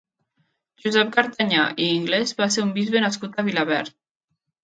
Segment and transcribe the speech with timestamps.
[0.83, 3.95] Josep Cartañà i Inglés va ser un bisbe nascut a Vilaverd.